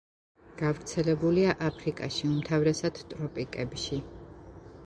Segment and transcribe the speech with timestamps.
[0.61, 4.05] გავრცელებულია აფრიკაში, უმთავრესად ტროპიკებში.